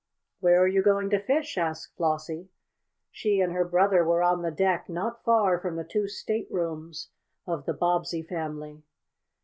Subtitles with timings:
[0.39, 2.49] "Where are you going to fish?" asked Flossie.
[3.11, 7.11] She and her brother were on the deck not far from the two staterooms
[7.45, 8.81] of the Bobbsey family.